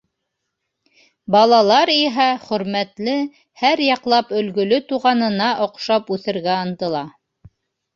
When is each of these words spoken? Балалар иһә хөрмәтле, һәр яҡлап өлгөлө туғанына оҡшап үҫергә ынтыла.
Балалар 1.35 1.91
иһә 1.97 2.25
хөрмәтле, 2.47 3.15
һәр 3.65 3.87
яҡлап 3.91 4.35
өлгөлө 4.43 4.83
туғанына 4.91 5.55
оҡшап 5.71 6.15
үҫергә 6.19 6.63
ынтыла. 6.69 7.09